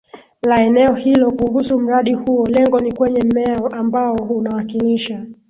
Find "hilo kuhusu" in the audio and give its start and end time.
0.95-1.79